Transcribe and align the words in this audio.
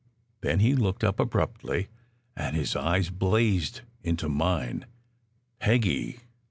Then 0.41 0.61
he 0.61 0.73
looked 0.73 1.03
up 1.03 1.19
abruptly, 1.19 1.89
and 2.35 2.55
his 2.55 2.75
eyes 2.75 3.11
blazed 3.11 3.81
into 4.01 4.27
mine. 4.27 4.87
"Peggy!" 5.59 6.21